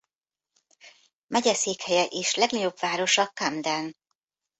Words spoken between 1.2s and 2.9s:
Megyeszékhelye és legnagyobb